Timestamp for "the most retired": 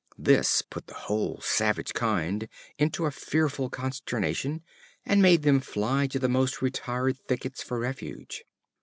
6.17-7.19